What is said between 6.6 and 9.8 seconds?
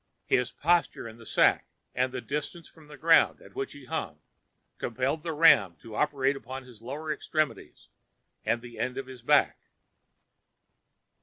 his lower extremities and the end of his back.